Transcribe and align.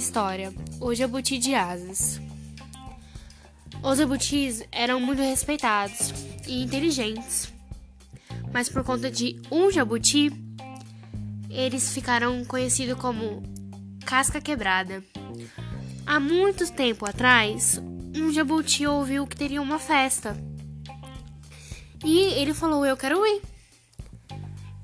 história: 0.00 0.52
O 0.80 0.94
Jabuti 0.94 1.38
de 1.38 1.54
Asas. 1.54 2.20
Os 3.82 3.96
jabutis 3.96 4.62
eram 4.70 5.00
muito 5.00 5.22
respeitados 5.22 6.12
e 6.46 6.62
inteligentes, 6.62 7.50
mas 8.52 8.68
por 8.68 8.84
conta 8.84 9.10
de 9.10 9.40
um 9.50 9.70
jabuti, 9.70 10.30
eles 11.48 11.90
ficaram 11.90 12.44
conhecidos 12.44 12.98
como 13.00 13.42
casca 14.04 14.38
quebrada. 14.38 15.02
Há 16.04 16.20
muito 16.20 16.70
tempo 16.72 17.08
atrás, 17.08 17.80
um 18.14 18.30
jabuti 18.30 18.86
ouviu 18.86 19.26
que 19.26 19.36
teria 19.36 19.62
uma 19.62 19.78
festa. 19.78 20.36
E 22.04 22.18
ele 22.34 22.52
falou: 22.52 22.84
Eu 22.84 22.98
quero 22.98 23.24
ir. 23.26 23.40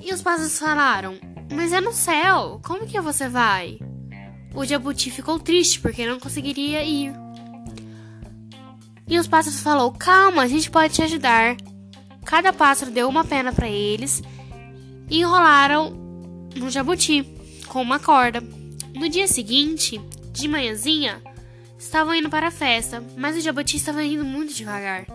E 0.00 0.14
os 0.14 0.22
pássaros 0.22 0.58
falaram: 0.58 1.18
Mas 1.54 1.72
é 1.72 1.80
no 1.80 1.92
céu, 1.92 2.58
como 2.64 2.86
que 2.86 3.00
você 3.00 3.28
vai? 3.28 3.78
O 4.58 4.64
jabuti 4.64 5.08
ficou 5.08 5.38
triste 5.38 5.78
porque 5.78 6.04
não 6.04 6.18
conseguiria 6.18 6.82
ir. 6.82 7.12
E 9.06 9.16
os 9.16 9.28
pássaros 9.28 9.60
falou: 9.60 9.92
Calma, 9.92 10.42
a 10.42 10.48
gente 10.48 10.68
pode 10.68 10.94
te 10.94 11.00
ajudar. 11.00 11.56
Cada 12.24 12.52
pássaro 12.52 12.90
deu 12.90 13.08
uma 13.08 13.24
pena 13.24 13.52
para 13.52 13.68
eles 13.68 14.20
e 15.08 15.20
enrolaram 15.20 15.90
no 16.56 16.68
jabuti 16.70 17.24
com 17.68 17.80
uma 17.80 18.00
corda. 18.00 18.40
No 18.96 19.08
dia 19.08 19.28
seguinte, 19.28 20.00
de 20.32 20.48
manhãzinha, 20.48 21.22
estavam 21.78 22.12
indo 22.12 22.28
para 22.28 22.48
a 22.48 22.50
festa, 22.50 23.00
mas 23.16 23.36
o 23.36 23.40
jabuti 23.40 23.76
estava 23.76 24.02
indo 24.02 24.24
muito 24.24 24.52
devagar. 24.52 25.06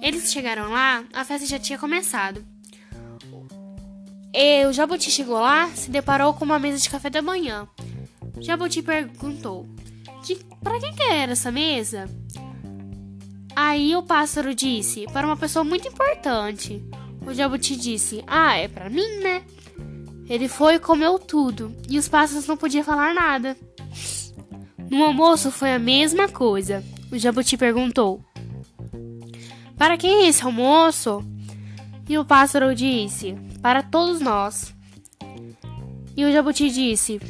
Eles 0.00 0.30
chegaram 0.30 0.70
lá, 0.70 1.02
a 1.12 1.24
festa 1.24 1.44
já 1.44 1.58
tinha 1.58 1.76
começado. 1.76 2.46
E 4.32 4.64
o 4.66 4.72
jabuti 4.72 5.10
chegou 5.10 5.40
lá, 5.40 5.68
se 5.70 5.90
deparou 5.90 6.32
com 6.34 6.44
uma 6.44 6.60
mesa 6.60 6.78
de 6.78 6.88
café 6.88 7.10
da 7.10 7.20
manhã. 7.20 7.68
Jabuti 8.38 8.82
perguntou: 8.82 9.66
de, 10.24 10.36
Para 10.62 10.78
quem 10.78 10.94
que 10.94 11.02
era 11.02 11.32
essa 11.32 11.50
mesa? 11.50 12.08
Aí 13.54 13.94
o 13.96 14.02
pássaro 14.02 14.54
disse: 14.54 15.06
Para 15.12 15.26
uma 15.26 15.36
pessoa 15.36 15.64
muito 15.64 15.88
importante. 15.88 16.84
O 17.26 17.34
jabuti 17.34 17.76
disse: 17.76 18.22
Ah, 18.26 18.56
é 18.56 18.68
para 18.68 18.88
mim, 18.88 19.20
né? 19.22 19.42
Ele 20.28 20.48
foi 20.48 20.74
e 20.74 20.78
comeu 20.78 21.18
tudo, 21.18 21.74
e 21.88 21.98
os 21.98 22.08
pássaros 22.08 22.46
não 22.46 22.56
podiam 22.56 22.84
falar 22.84 23.12
nada. 23.12 23.56
No 24.88 25.04
almoço 25.04 25.50
foi 25.50 25.72
a 25.72 25.78
mesma 25.78 26.28
coisa. 26.28 26.84
O 27.10 27.18
jabuti 27.18 27.56
perguntou: 27.56 28.24
Para 29.76 29.96
quem 29.96 30.24
é 30.24 30.28
esse 30.28 30.44
almoço? 30.44 31.24
E 32.08 32.16
o 32.18 32.24
pássaro 32.24 32.74
disse: 32.74 33.34
Para 33.60 33.82
todos 33.82 34.20
nós. 34.20 34.74
E 36.16 36.24
o 36.24 36.32
jabuti 36.32 36.70
disse: 36.70 37.20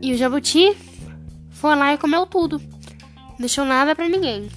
E 0.00 0.12
o 0.12 0.16
jabuti 0.16 0.76
foi 1.50 1.74
lá 1.74 1.92
e 1.92 1.98
comeu 1.98 2.26
tudo. 2.26 2.60
Não 3.30 3.36
deixou 3.38 3.64
nada 3.64 3.94
para 3.94 4.08
ninguém. 4.08 4.48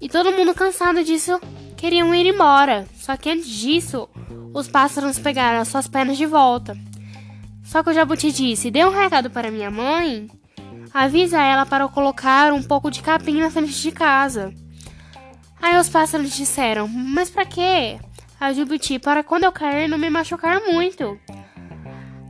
E 0.00 0.08
todo 0.08 0.32
mundo 0.32 0.54
cansado 0.54 1.02
disso 1.04 1.40
queriam 1.76 2.14
ir 2.14 2.26
embora. 2.26 2.86
Só 2.94 3.16
que 3.16 3.30
antes 3.30 3.48
disso, 3.48 4.08
os 4.52 4.68
pássaros 4.68 5.18
pegaram 5.18 5.60
as 5.60 5.68
suas 5.68 5.86
pernas 5.86 6.16
de 6.16 6.26
volta. 6.26 6.76
Só 7.64 7.82
que 7.82 7.90
o 7.90 7.94
jabuti 7.94 8.32
disse: 8.32 8.70
Dê 8.70 8.84
um 8.84 8.90
recado 8.90 9.30
para 9.30 9.50
minha 9.50 9.70
mãe. 9.70 10.28
Avisa 10.92 11.40
ela 11.40 11.66
para 11.66 11.86
colocar 11.88 12.52
um 12.52 12.62
pouco 12.62 12.90
de 12.90 13.02
capim 13.02 13.40
na 13.40 13.50
frente 13.50 13.80
de 13.80 13.92
casa. 13.92 14.52
Aí 15.60 15.76
os 15.78 15.88
pássaros 15.88 16.34
disseram: 16.34 16.88
Mas 16.88 17.30
para 17.30 17.44
quê? 17.44 17.98
A 18.40 18.52
jabuti, 18.52 18.98
para 18.98 19.22
quando 19.22 19.44
eu 19.44 19.52
cair 19.52 19.88
não 19.88 19.98
me 19.98 20.08
machucar 20.08 20.60
muito. 20.60 21.18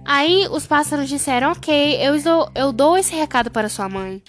Aí 0.09 0.49
os 0.51 0.67
pássaros 0.67 1.07
disseram: 1.07 1.53
Ok, 1.53 1.99
eu 2.01 2.19
dou, 2.23 2.51
eu 2.55 2.73
dou 2.73 2.97
esse 2.97 3.15
recado 3.15 3.51
para 3.51 3.69
sua 3.69 3.91
mãe. 3.91 4.23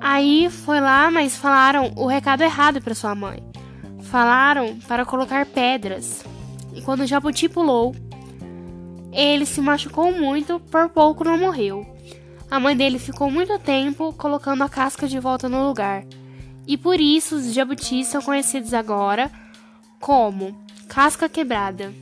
Aí 0.00 0.48
foi 0.48 0.80
lá, 0.80 1.10
mas 1.10 1.36
falaram 1.36 1.92
o 1.96 2.06
recado 2.06 2.44
errado 2.44 2.80
para 2.80 2.94
sua 2.94 3.12
mãe. 3.12 3.42
Falaram 4.02 4.78
para 4.86 5.04
colocar 5.04 5.44
pedras. 5.46 6.24
E 6.72 6.80
quando 6.80 7.00
o 7.00 7.06
jabuti 7.06 7.48
pulou, 7.48 7.92
ele 9.10 9.44
se 9.44 9.60
machucou 9.60 10.12
muito, 10.12 10.60
por 10.70 10.88
pouco 10.88 11.24
não 11.24 11.36
morreu. 11.36 11.84
A 12.48 12.60
mãe 12.60 12.76
dele 12.76 13.00
ficou 13.00 13.28
muito 13.28 13.58
tempo 13.58 14.12
colocando 14.12 14.62
a 14.62 14.68
casca 14.68 15.08
de 15.08 15.18
volta 15.18 15.48
no 15.48 15.66
lugar. 15.66 16.04
E 16.68 16.76
por 16.76 17.00
isso 17.00 17.34
os 17.34 17.52
jabutis 17.52 18.06
são 18.06 18.22
conhecidos 18.22 18.72
agora 18.72 19.28
como 19.98 20.56
casca 20.88 21.28
quebrada. 21.28 21.92